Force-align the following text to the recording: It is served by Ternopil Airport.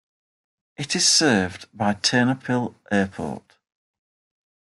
It 0.77 0.95
is 0.95 1.07
served 1.07 1.67
by 1.77 1.93
Ternopil 1.93 2.73
Airport. 2.91 3.57